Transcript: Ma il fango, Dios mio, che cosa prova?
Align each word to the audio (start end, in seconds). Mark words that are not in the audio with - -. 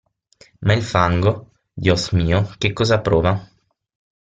Ma 0.61 0.73
il 0.73 0.81
fango, 0.81 1.51
Dios 1.71 2.09
mio, 2.13 2.55
che 2.57 2.73
cosa 2.73 3.01
prova? 3.01 3.39